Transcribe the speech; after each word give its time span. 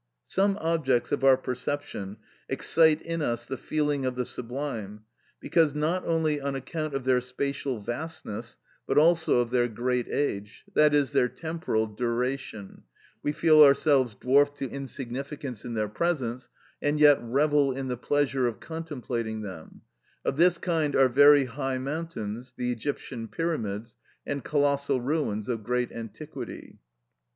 Some 0.25 0.57
objects 0.59 1.11
of 1.11 1.23
our 1.23 1.37
perception 1.37 2.17
excite 2.49 3.03
in 3.03 3.21
us 3.21 3.45
the 3.45 3.55
feeling 3.55 4.03
of 4.03 4.15
the 4.15 4.25
sublime 4.25 5.03
because, 5.39 5.75
not 5.75 6.03
only 6.07 6.41
on 6.41 6.55
account 6.55 6.95
of 6.95 7.03
their 7.03 7.21
spatial 7.21 7.79
vastness, 7.79 8.57
but 8.87 8.97
also 8.97 9.35
of 9.41 9.51
their 9.51 9.67
great 9.67 10.07
age, 10.09 10.65
that 10.73 10.95
is, 10.95 11.11
their 11.11 11.27
temporal 11.29 11.85
duration, 11.85 12.81
we 13.21 13.31
feel 13.31 13.61
ourselves 13.61 14.15
dwarfed 14.15 14.57
to 14.57 14.69
insignificance 14.71 15.63
in 15.63 15.75
their 15.75 15.87
presence, 15.87 16.49
and 16.81 16.99
yet 16.99 17.19
revel 17.21 17.71
in 17.71 17.87
the 17.87 17.95
pleasure 17.95 18.47
of 18.47 18.59
contemplating 18.59 19.41
them: 19.43 19.81
of 20.25 20.35
this 20.35 20.57
kind 20.57 20.95
are 20.95 21.09
very 21.09 21.45
high 21.45 21.77
mountains, 21.77 22.55
the 22.57 22.71
Egyptian 22.71 23.27
pyramids, 23.27 23.97
and 24.25 24.43
colossal 24.43 24.99
ruins 24.99 25.47
of 25.47 25.63
great 25.63 25.91
antiquity. 25.91 26.79